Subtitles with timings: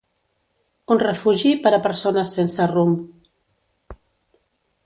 [0.95, 2.99] Un refugi per a persones sense rumb.